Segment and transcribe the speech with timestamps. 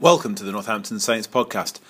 [0.00, 1.80] Welcome to the Northampton Saints podcast.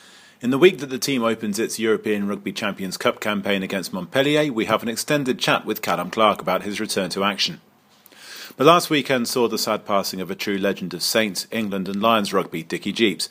[0.41, 4.51] In the week that the team opens its European Rugby Champions Cup campaign against Montpellier,
[4.51, 7.61] we have an extended chat with Calum Clark about his return to action.
[8.57, 12.01] But last weekend saw the sad passing of a true legend of Saints, England, and
[12.01, 13.29] Lions rugby, Dickie Jeeps.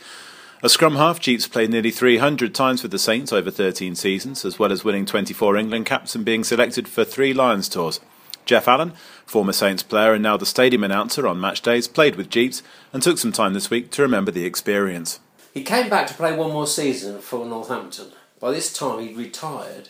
[0.62, 4.60] A scrum half, Jeeps played nearly 300 times for the Saints over 13 seasons, as
[4.60, 8.00] well as winning 24 England caps and being selected for three Lions tours.
[8.48, 8.94] Geoff Allen,
[9.26, 12.64] former Saints player and now the stadium announcer on match days, played with Jeeps
[12.94, 15.20] and took some time this week to remember the experience.
[15.54, 18.08] He came back to play one more season for Northampton.
[18.40, 19.90] By this time, he'd retired,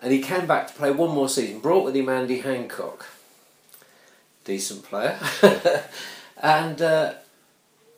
[0.00, 1.60] and he came back to play one more season.
[1.60, 3.06] Brought with him Andy Hancock,
[4.44, 5.18] decent player,
[6.36, 7.14] and uh,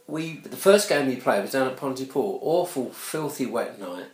[0.06, 0.38] we.
[0.38, 2.40] The first game he played was down at Pontypool.
[2.42, 4.06] Awful, filthy, wet night.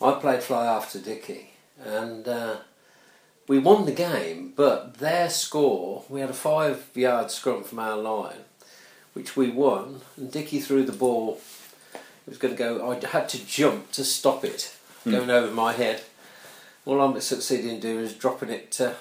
[0.00, 1.50] I played fly after Dickie,
[1.84, 2.26] and.
[2.26, 2.56] Uh,
[3.48, 7.96] we won the game, but their score, we had a five yard scrum from our
[7.96, 8.44] line,
[9.14, 11.40] which we won, and Dickie threw the ball.
[11.94, 15.12] It was going to go, I had to jump to stop it mm.
[15.12, 16.02] going over my head.
[16.84, 18.92] All I'm succeeding in doing is dropping it uh,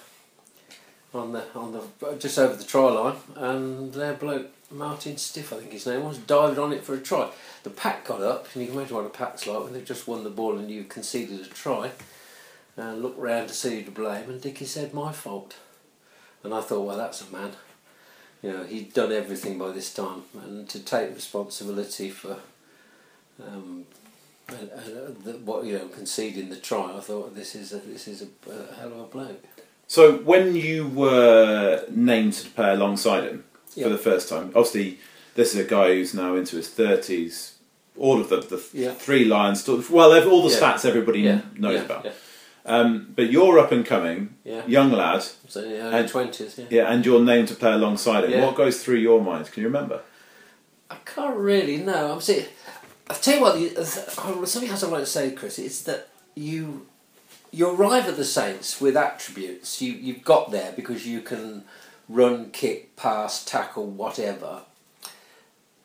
[1.14, 5.58] on the on the just over the try line, and their bloke Martin Stiff, I
[5.58, 7.30] think his name was, dived on it for a try.
[7.64, 10.08] The pack got up, and you can imagine what a pack's like when they've just
[10.08, 11.92] won the ball and you've conceded a try
[12.78, 15.58] and looked round to see who to blame, and Dickie said, My fault.
[16.44, 17.52] And I thought, well, that's a man.
[18.42, 22.38] You know, he'd done everything by this time, and to take responsibility for
[23.42, 23.86] um,
[24.50, 28.08] uh, uh, the, what you know, conceding the try, I thought this is a, this
[28.08, 29.44] is a, a hell of a bloke.
[29.88, 33.90] So when you were named to play alongside him for yep.
[33.90, 35.00] the first time, obviously
[35.36, 37.56] this is a guy who's now into his thirties.
[37.98, 38.94] All of the, the yeah.
[38.94, 40.60] three lions, well, all the yeah.
[40.60, 41.42] stats everybody yeah.
[41.56, 42.06] knows about.
[42.68, 44.66] Um, but you're up and coming, yeah.
[44.68, 45.24] young lad.
[45.48, 46.66] So early twenties, yeah.
[46.70, 48.32] Yeah, and your name to play alongside him.
[48.32, 48.46] Yeah.
[48.46, 49.50] What goes through your mind?
[49.52, 50.02] Can you remember?
[50.92, 51.78] I can't really.
[51.78, 52.12] know.
[52.12, 52.46] I'm saying.
[53.10, 53.88] I'll tell you what.
[53.88, 56.86] Something else I want to say, Chris, is that you
[57.52, 59.82] you arrive at the Saints with attributes.
[59.82, 61.64] You you've got there because you can
[62.10, 64.64] run, kick, pass, tackle, whatever.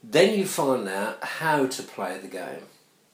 [0.02, 2.64] Then you find out how to play the game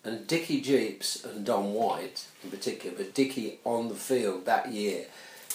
[0.08, 5.04] and Dickie Jeeps and Don White in particular, but Dickie on the field that year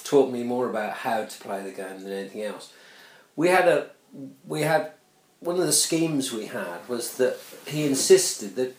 [0.03, 2.71] taught me more about how to play the game than anything else.
[3.35, 3.89] We had a
[4.47, 4.91] we had
[5.39, 8.75] one of the schemes we had was that he insisted that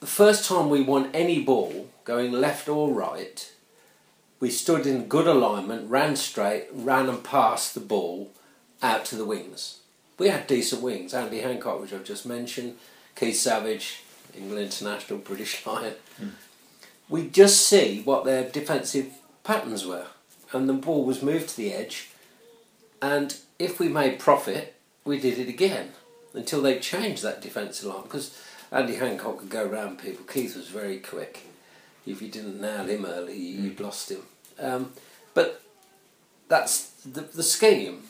[0.00, 3.52] the first time we won any ball going left or right,
[4.40, 8.30] we stood in good alignment, ran straight, ran and passed the ball
[8.82, 9.80] out to the wings.
[10.18, 11.12] We had decent wings.
[11.12, 12.78] Andy Hancock, which I've just mentioned,
[13.16, 14.02] Keith Savage,
[14.34, 15.94] England international, British Lion.
[16.20, 16.30] Mm.
[17.08, 19.12] We just see what their defensive
[19.42, 20.06] patterns were,
[20.52, 22.10] and the ball was moved to the edge.
[23.02, 25.92] And if we made profit, we did it again
[26.34, 28.38] until they changed that defensive line because
[28.70, 30.24] Andy Hancock could go around people.
[30.24, 31.40] Keith was very quick.
[32.06, 33.80] If you didn't nail him early, you'd mm.
[33.80, 34.22] lost him.
[34.58, 34.92] Um,
[35.34, 35.62] but
[36.48, 38.02] that's the, the scheme.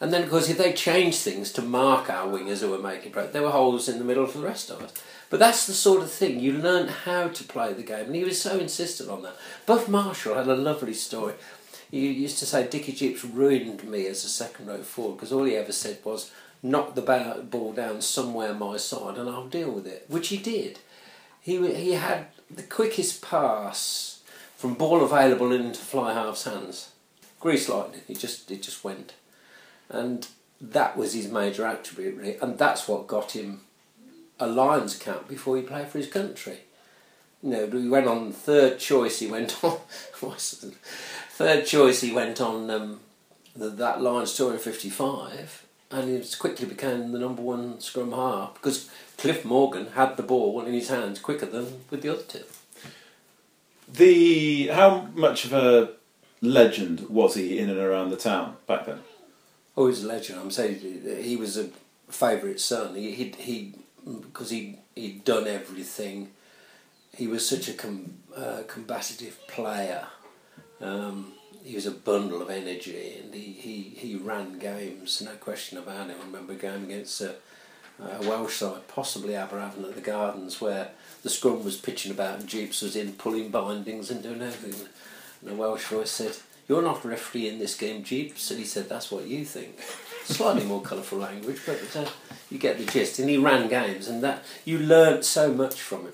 [0.00, 3.12] And then, of course, if they changed things to mark our wingers who were making
[3.12, 4.92] progress, there were holes in the middle for the rest of us.
[5.30, 8.24] But that's the sort of thing you learn how to play the game, and he
[8.24, 9.36] was so insistent on that.
[9.64, 11.34] Buff Marshall had a lovely story.
[11.90, 15.44] He used to say Dickie Jeeps ruined me as a second row forward because all
[15.44, 16.30] he ever said was
[16.62, 20.80] knock the ball down somewhere my side and I'll deal with it, which he did.
[21.40, 24.22] He he had the quickest pass
[24.56, 26.90] from ball available into fly half's hands.
[27.38, 28.00] Grease lightning.
[28.08, 29.14] He just it just went
[29.88, 30.26] and
[30.60, 33.60] that was his major attribute, really, and that's what got him
[34.38, 36.58] a Lions cap before he played for his country.
[37.42, 39.18] You know, he went on third choice.
[39.18, 39.78] He went on
[40.38, 42.00] third choice.
[42.00, 43.00] He went on um,
[43.54, 48.54] the, that Lions tour in '55, and he quickly became the number one scrum half
[48.54, 52.44] because Cliff Morgan had the ball in his hands quicker than with the other two.
[53.88, 55.90] The how much of a
[56.42, 59.00] legend was he in and around the town back then?
[59.76, 60.40] Oh, he's a legend.
[60.40, 61.68] I'm saying he was a
[62.08, 63.12] favourite certainly.
[63.12, 63.74] He he he
[64.20, 66.30] because he he'd done everything.
[67.14, 70.06] He was such a com, uh, combative player.
[70.80, 71.32] Um,
[71.66, 76.10] he was a bundle of energy, and he, he, he ran games, no question about
[76.10, 76.16] it.
[76.20, 77.34] I remember a game against a,
[78.00, 80.90] a Welsh side, possibly Aberavon at the Gardens, where
[81.24, 84.88] the scrum was pitching about and Jeeps was in pulling bindings and doing everything.
[85.42, 86.36] And a Welsh voice said,
[86.68, 88.50] you're not referee in this game, Jeeps.
[88.50, 89.80] And he said, that's what you think.
[90.24, 92.08] Slightly more colourful language, but uh,
[92.50, 93.18] you get the gist.
[93.20, 96.12] And he ran games, and that you learnt so much from him.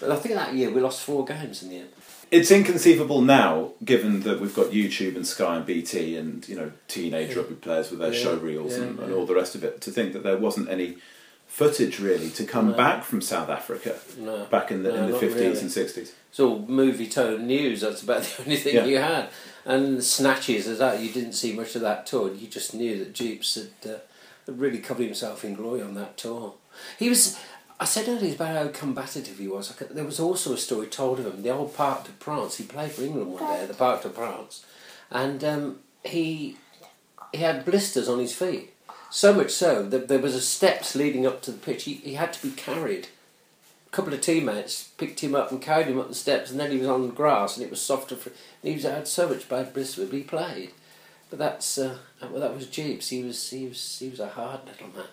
[0.00, 1.88] But I think that year we lost four games in the end.
[2.32, 6.72] It's inconceivable now, given that we've got YouTube and Sky and BT and you know
[6.88, 7.36] teenage yeah.
[7.36, 9.80] rugby players with their yeah, show reels yeah, and, and, all the rest of it,
[9.82, 10.96] to think that there wasn't any
[11.46, 12.76] footage really to come No.
[12.76, 14.46] back from South Africa No.
[14.46, 15.60] back in the No, in the fifties really.
[15.60, 16.12] and sixties.
[16.30, 17.82] It's all Movietone news.
[17.82, 19.28] That's about the only thing you had.
[19.64, 22.32] And snatches of that, you didn't see much of that tour.
[22.32, 23.98] You just knew that Jeeps had, uh,
[24.46, 26.54] really covered himself in glory on that tour.
[26.98, 27.38] He was.
[27.80, 29.74] I said earlier about how combative he was.
[29.76, 31.42] There was also a story told of him.
[31.42, 32.56] The old Parc de France.
[32.56, 34.64] He played for England one day, the Parc de France,
[35.10, 36.56] and um, he
[37.32, 38.72] he had blisters on his feet.
[39.10, 41.84] So much so that there was a steps leading up to the pitch.
[41.84, 43.08] He, he had to be carried
[43.94, 46.78] couple of teammates picked him up and carried him up the steps, and then he
[46.78, 48.16] was on the grass, and it was softer.
[48.16, 48.32] For,
[48.62, 50.72] he was, had so much bad but he played.
[51.30, 53.08] But that's uh, well, that was Jeeps.
[53.08, 55.06] He was he was he was a hard little man.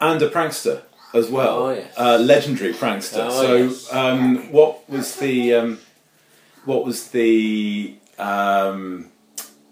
[0.00, 0.82] and a prankster
[1.14, 1.58] as well.
[1.58, 1.92] Oh, yes.
[1.96, 3.26] uh, legendary prankster.
[3.26, 3.92] Oh, so, yes.
[3.92, 5.78] um, what was the um,
[6.64, 9.10] what was the um,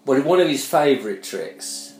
[0.05, 1.94] Well, one of his favourite tricks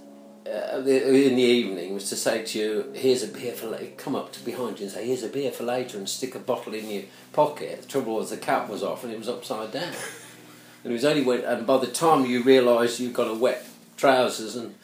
[0.48, 4.16] uh, in the evening was to say to you, "Here's a beer for later." Come
[4.16, 6.74] up to behind you and say, "Here's a beer for later," and stick a bottle
[6.74, 7.04] in your
[7.34, 7.82] pocket.
[7.82, 9.94] The trouble was the cap was off and it was upside down,
[10.84, 13.66] and it was only when and by the time you realised you got a wet
[13.98, 14.76] trousers and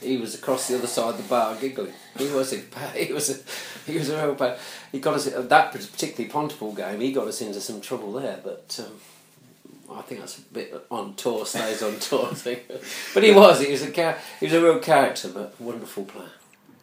[0.00, 1.92] he was across the other side of the bar giggling.
[2.18, 2.56] He was a
[2.96, 4.58] he was a he was a real bad.
[4.90, 7.00] He got us that particularly Pontypool game.
[7.00, 8.80] He got us into some trouble there, but.
[8.84, 9.00] Um,
[9.92, 12.60] I think that's a bit on tour, stays on tour thing.
[13.12, 16.30] But he was, he was a char- he was a real character, but wonderful player.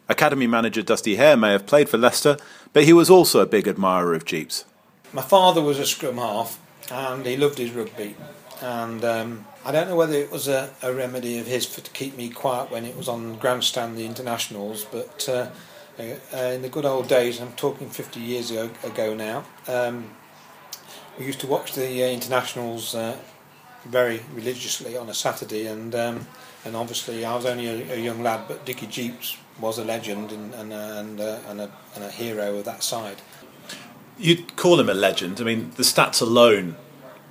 [0.08, 2.36] academy manager Dusty Hare may have played for Leicester,
[2.72, 4.64] but he was also a big admirer of Jeeps.
[5.12, 6.58] My father was a scrum half
[6.90, 8.16] and he loved his rugby.
[8.60, 11.90] And um, I don't know whether it was a, a remedy of his for to
[11.90, 15.48] keep me quiet when it was on grandstand the internationals, but uh,
[15.98, 20.10] uh, in the good old days, I'm talking 50 years ago, ago now, um,
[21.18, 23.16] we used to watch the uh, internationals uh,
[23.84, 26.26] very religiously on a Saturday, and um,
[26.64, 30.32] and obviously I was only a, a young lad, but Dickie Jeeps was a legend
[30.32, 33.20] and and, and, uh, and, a, and a hero of that side.
[34.18, 35.40] You'd call him a legend.
[35.40, 36.76] I mean, the stats alone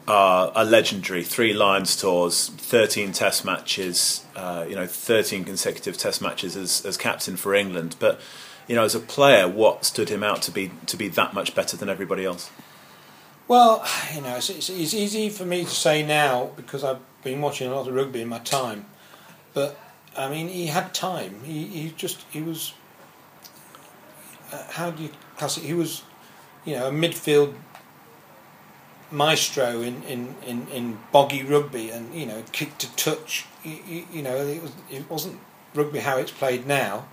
[0.07, 1.23] are, are legendary.
[1.23, 6.97] Three Lions tours, 13 Test matches, uh, you know, 13 consecutive Test matches as, as
[6.97, 7.95] captain for England.
[7.99, 8.19] But
[8.67, 11.55] you know, as a player, what stood him out to be to be that much
[11.55, 12.49] better than everybody else?
[13.51, 13.83] Well,
[14.15, 17.69] you know, it's, it's, it's easy for me to say now because I've been watching
[17.69, 18.85] a lot of rugby in my time.
[19.53, 19.77] But
[20.15, 21.41] I mean, he had time.
[21.43, 22.73] He he just he was.
[24.53, 25.65] Uh, how do you class it?
[25.65, 26.03] He was,
[26.63, 27.53] you know, a midfield
[29.11, 33.45] maestro in, in, in, in boggy rugby, and you know, kick to touch.
[33.65, 35.39] You, you, you know, it was it wasn't
[35.75, 37.05] rugby how it's played now.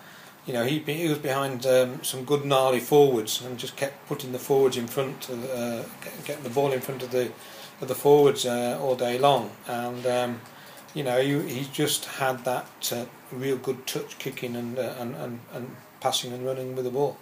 [0.49, 4.33] You know, he he was behind um, some good gnarly forwards and just kept putting
[4.33, 5.83] the forwards in front, of, uh,
[6.25, 7.31] getting the ball in front of the
[7.83, 9.51] of the forwards uh, all day long.
[9.67, 10.41] And um,
[10.95, 15.15] you know, he, he just had that uh, real good touch, kicking and, uh, and
[15.17, 17.19] and and passing and running with the ball.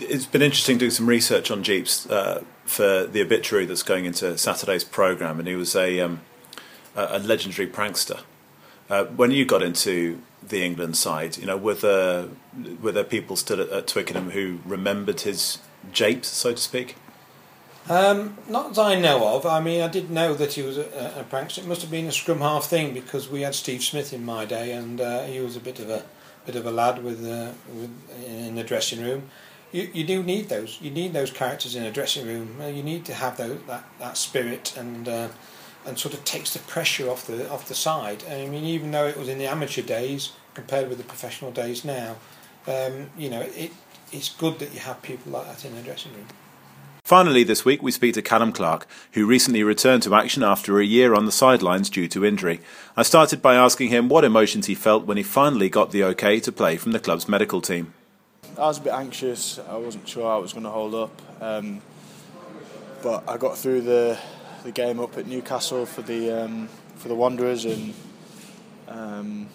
[0.00, 4.36] It's been interesting doing some research on Jeeps uh, for the obituary that's going into
[4.36, 6.22] Saturday's program, and he was a um,
[6.96, 8.22] a a legendary prankster.
[8.90, 12.28] Uh, when you got into the England side, you know, were there
[12.80, 15.58] were there people still at, at Twickenham who remembered his
[15.92, 16.96] japes, so to speak?
[17.88, 19.44] Um, not that I know of.
[19.44, 20.82] I mean, I did know that he was a,
[21.16, 21.58] a prankster.
[21.58, 24.44] It must have been a scrum half thing because we had Steve Smith in my
[24.44, 26.04] day, and uh, he was a bit of a
[26.46, 27.90] bit of a lad with, uh, with
[28.26, 29.30] in the dressing room.
[29.72, 30.78] You, you do need those.
[30.80, 32.60] You need those characters in a dressing room.
[32.60, 35.28] You need to have those, that that spirit and uh,
[35.86, 38.24] and sort of takes the pressure off the off the side.
[38.30, 41.84] I mean, even though it was in the amateur days compared with the professional days
[41.84, 42.16] now,
[42.66, 43.72] um, you know, it
[44.12, 46.26] it's good that you have people like that in the dressing room.
[47.04, 50.84] Finally, this week we speak to Calum Clark, who recently returned to action after a
[50.84, 52.60] year on the sidelines due to injury.
[52.96, 56.38] I started by asking him what emotions he felt when he finally got the okay
[56.40, 57.92] to play from the club's medical team.
[58.56, 59.58] I was a bit anxious.
[59.58, 61.80] I wasn't sure how I was going to hold up, um,
[63.02, 64.16] but I got through the
[64.62, 67.94] the game up at Newcastle for the um, for the Wanderers, and
[68.88, 69.48] um,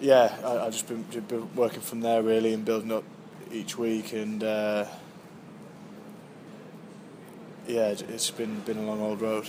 [0.00, 3.04] yeah, I, I just been, just been working from there really and building up
[3.52, 4.86] each week, and uh,
[7.66, 9.48] yeah, it- it's been been a long old road.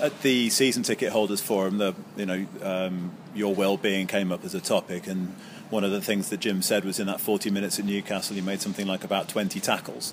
[0.00, 4.54] At the season ticket holders forum, the you know um, your well-being came up as
[4.54, 5.34] a topic, and
[5.70, 8.42] one of the things that Jim said was in that 40 minutes at Newcastle, he
[8.42, 10.12] made something like about 20 tackles.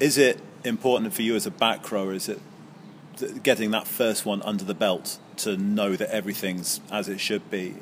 [0.00, 2.12] Is it important for you as a back rower?
[2.12, 2.40] Is it
[3.42, 7.76] getting that first one under the belt to know that everything's as it should be?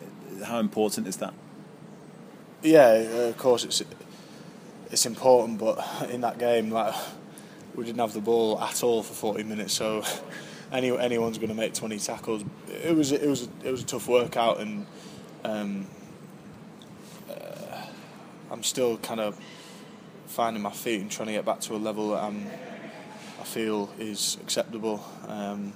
[0.45, 1.35] How important is that?
[2.63, 3.83] Yeah, of course it's
[4.91, 6.95] it's important, but in that game, like
[7.75, 10.03] we didn't have the ball at all for 40 minutes, so
[10.73, 12.45] any anyone's going to make 20 tackles.
[12.69, 14.87] It was it was it was a tough workout, and
[15.45, 15.87] um,
[17.31, 17.83] uh,
[18.51, 19.39] I'm still kind of
[20.29, 22.47] finding my feet and trying to get back to a level that I'm,
[23.41, 25.05] I feel is acceptable.
[25.27, 25.73] Um,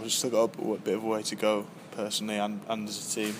[0.00, 1.66] we've still got a bit of a way to go,
[1.98, 3.34] personally and, and as a team.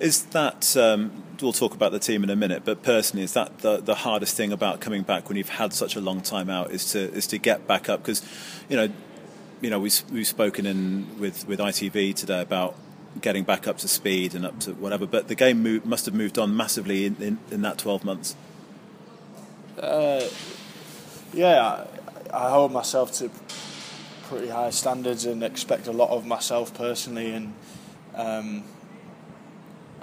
[0.00, 3.58] Is that um, we'll talk about the team in a minute, but personally, is that
[3.58, 6.72] the, the hardest thing about coming back when you've had such a long time out?
[6.72, 8.22] Is to is to get back up because,
[8.68, 8.88] you know,
[9.60, 12.74] you know we we've spoken in with with ITV today about
[13.20, 16.14] getting back up to speed and up to whatever, but the game move, must have
[16.14, 18.34] moved on massively in, in, in that twelve months.
[19.78, 20.26] Uh,
[21.32, 21.86] yeah,
[22.32, 23.30] I, I hold myself to
[24.24, 27.54] pretty high standards and expect a lot of myself personally and.
[28.14, 28.64] Um,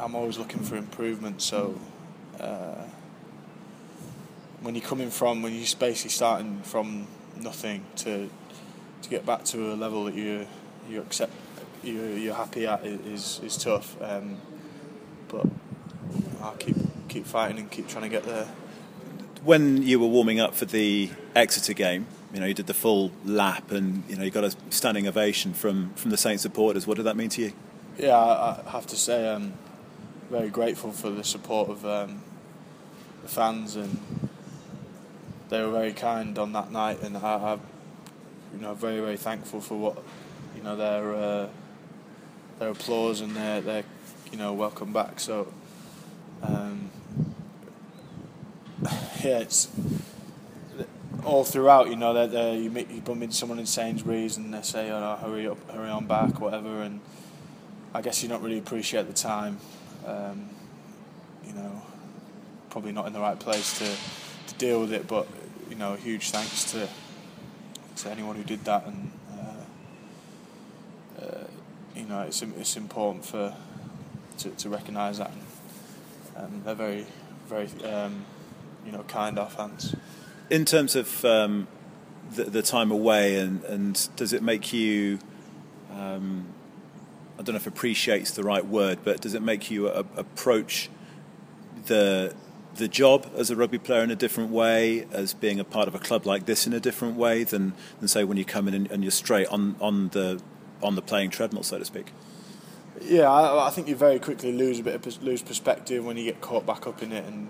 [0.01, 1.43] I'm always looking for improvement.
[1.43, 1.79] So
[2.39, 2.83] uh,
[4.61, 8.29] when you're coming from, when you're basically starting from nothing to
[9.03, 10.47] to get back to a level that you
[10.89, 11.33] you accept,
[11.83, 13.95] you you're happy at is is tough.
[14.01, 14.37] Um,
[15.27, 15.45] but
[16.41, 18.47] I'll keep keep fighting and keep trying to get there.
[19.43, 23.11] When you were warming up for the Exeter game, you know you did the full
[23.25, 26.85] lap, and you know you got a standing ovation from from the Saints supporters.
[26.85, 27.53] What did that mean to you?
[27.97, 29.27] Yeah, I, have to say.
[29.27, 29.53] Um,
[30.29, 32.21] very grateful for the support of um,
[33.21, 33.99] the fans, and
[35.49, 37.53] they were very kind on that night, and I, I
[38.53, 39.97] you know, very very thankful for what
[40.55, 41.47] you know their uh,
[42.59, 43.83] their applause and their their
[44.31, 45.19] you know welcome back.
[45.19, 45.51] So
[46.43, 46.89] um,
[49.23, 49.69] yeah, it's
[51.23, 51.89] all throughout.
[51.89, 55.15] You know, that you meet you bump into someone in Sainsbury's and they say, "Oh,
[55.15, 56.99] hurry up, hurry on back," whatever, and
[57.93, 59.59] I guess you don't really appreciate the time
[60.05, 60.49] um,
[61.45, 61.81] you know,
[62.69, 63.85] probably not in the right place to,
[64.47, 65.07] to deal with it.
[65.07, 65.27] But
[65.69, 66.87] you know, huge thanks to
[67.97, 71.47] to anyone who did that, and uh, uh,
[71.95, 73.55] you know, it's it's important for
[74.39, 77.05] to, to recognise that, and, and, they're very
[77.47, 78.25] very um,
[78.85, 79.95] you know kind our fans.
[80.49, 81.67] In terms of um,
[82.35, 85.19] the, the time away, and, and does it make you
[85.93, 86.45] um,
[87.41, 90.89] I don't know if appreciates the right word, but does it make you a, approach
[91.87, 92.35] the
[92.75, 95.95] the job as a rugby player in a different way, as being a part of
[95.95, 98.73] a club like this in a different way than, than say when you come in
[98.73, 100.41] and, and you're straight on, on the
[100.81, 102.11] on the playing treadmill, so to speak?
[103.01, 106.23] Yeah, I, I, think you very quickly lose a bit of lose perspective when you
[106.23, 107.49] get caught back up in it, and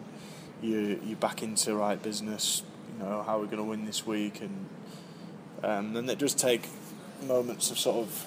[0.62, 2.64] you you back into right business.
[2.98, 4.68] You know how we're going to win this week, and
[5.64, 6.68] um, it does take
[7.28, 8.26] moments of sort of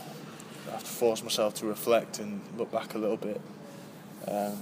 [0.68, 3.40] I have to force myself to reflect and look back a little bit.
[4.26, 4.58] Um,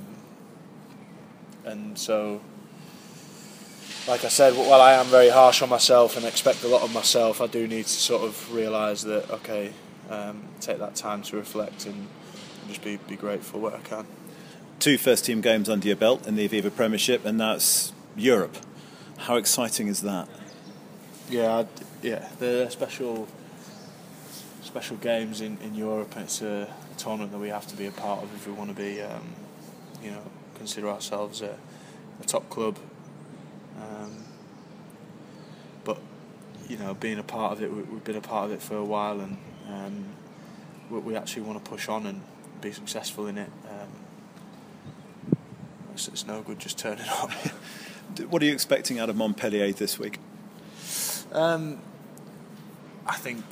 [1.64, 2.41] and so,
[4.09, 6.93] like I said, while I am very harsh on myself and expect a lot of
[6.93, 9.73] myself, I do need to sort of realise that okay,
[10.11, 14.07] um, take that time to reflect and, and just be, be grateful where I can.
[14.83, 18.57] Two first team games under your belt in the Aviva Premiership, and that's Europe.
[19.17, 20.29] How exciting is that?
[21.31, 21.67] Yeah,
[22.03, 23.29] yeah, they're special
[24.65, 26.17] special games in, in Europe.
[26.17, 28.71] It's a, a, tournament that we have to be a part of if we want
[28.71, 29.23] to be, um,
[30.03, 30.23] you know,
[30.57, 31.57] consider ourselves a,
[32.21, 32.77] a top club.
[33.81, 34.25] Um,
[35.85, 35.99] but
[36.69, 38.79] you know, being a part of it, we, have been a part of it for
[38.79, 39.37] a while, and
[39.69, 40.07] um,
[40.91, 42.21] we, we, actually want to push on and
[42.61, 43.51] be successful in it.
[43.71, 44.03] Um,
[45.93, 47.31] it's, it's no good just turning up.
[48.29, 50.19] what are you expecting out of Montpellier this week?
[51.33, 51.79] Um,
[53.07, 53.43] I think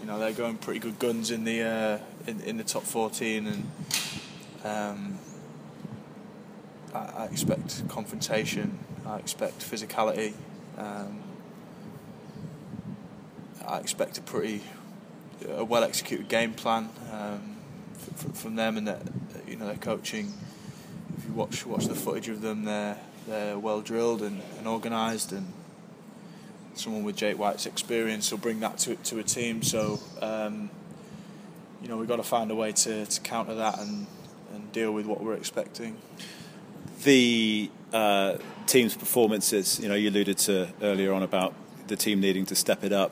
[0.00, 3.46] you know they're going pretty good guns in the uh, in, in the top 14
[3.46, 3.70] and
[4.64, 5.18] um,
[6.94, 10.34] I, I, expect confrontation I expect physicality
[10.78, 11.20] um,
[13.66, 14.62] I expect a pretty
[15.48, 17.56] a well executed game plan um,
[17.94, 19.02] f- f- from them and that
[19.48, 20.32] you know their coaching
[21.32, 22.96] you watch watch the footage of them they're
[23.26, 25.52] they're well drilled and, and organised and
[26.74, 29.62] someone with Jake White's experience will bring that to to a team.
[29.62, 30.70] So um,
[31.80, 34.06] you know we've got to find a way to, to counter that and,
[34.54, 35.96] and deal with what we're expecting.
[37.04, 41.52] The uh, team's performances, you know, you alluded to earlier on about
[41.88, 43.10] the team needing to step it up.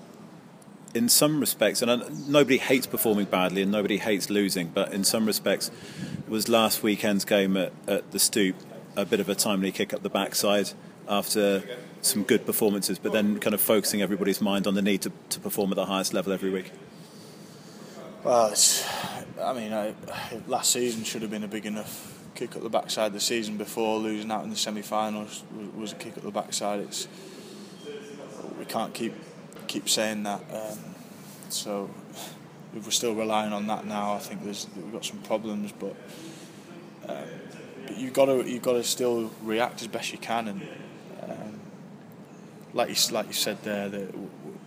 [0.94, 5.26] In some respects, and nobody hates performing badly and nobody hates losing, but in some
[5.26, 5.70] respects,
[6.30, 8.56] was last weekend's game at, at the Stoop
[8.96, 10.70] a bit of a timely kick up the backside
[11.08, 11.62] after
[12.02, 15.40] some good performances, but then kind of focusing everybody's mind on the need to, to
[15.40, 16.70] perform at the highest level every week?
[18.24, 18.54] Well,
[19.42, 19.94] I mean, I,
[20.46, 23.12] last season should have been a big enough kick up the backside.
[23.12, 25.42] The season before losing out in the semi-finals
[25.76, 26.80] was a kick up the backside.
[26.80, 27.08] It's
[28.58, 29.14] we can't keep
[29.66, 30.40] keep saying that.
[30.52, 30.78] Um,
[31.48, 31.90] so
[32.74, 35.72] if we're still relying on that now, I think there's we've got some problems.
[35.72, 35.96] But,
[37.08, 37.24] um,
[37.86, 40.62] but you've got to you've got to still react as best you can, and
[41.22, 41.60] um,
[42.72, 44.58] like you like you said there, that w- w-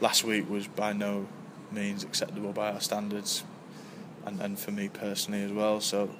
[0.00, 1.26] last week was by no
[1.72, 3.42] means acceptable by our standards,
[4.26, 5.80] and, and for me personally as well.
[5.80, 6.10] So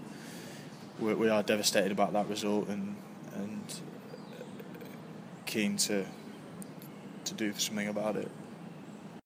[0.99, 2.97] we, we are devastated about that result, and
[3.37, 3.63] and
[5.47, 6.05] keen to
[7.25, 8.31] to do something about it.